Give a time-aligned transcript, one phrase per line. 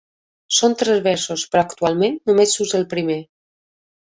[0.59, 3.21] Són tres versos, però actualment només s'usa el primer.